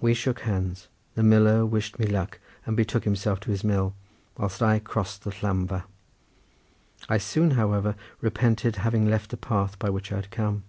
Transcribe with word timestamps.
We 0.00 0.12
shook 0.12 0.40
hands, 0.40 0.88
the 1.14 1.22
miller 1.22 1.64
wished 1.64 1.96
me 1.96 2.04
luck, 2.06 2.40
and 2.66 2.76
betook 2.76 3.04
himself 3.04 3.38
to 3.38 3.52
his 3.52 3.62
mill, 3.62 3.94
whilst 4.36 4.60
I 4.60 4.80
crossed 4.80 5.22
the 5.22 5.30
llamfa. 5.40 5.84
I 7.08 7.18
soon, 7.18 7.52
however, 7.52 7.94
repented 8.20 8.74
having 8.74 9.06
left 9.08 9.30
the 9.30 9.36
path 9.36 9.78
by 9.78 9.88
which 9.88 10.10
I 10.10 10.16
had 10.16 10.32
come. 10.32 10.64